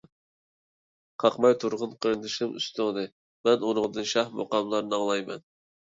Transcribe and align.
قاقماي 1.23 1.57
تۇرغىن 1.65 1.93
قېرىندىشىم 2.07 2.57
ئۈستۈڭنى، 2.63 3.07
مەن 3.49 3.71
ئۇنىڭدىن 3.71 4.13
شاھ 4.17 4.37
مۇقاملار 4.43 4.93
ئاڭلاي 5.03 5.29
مەن. 5.33 5.51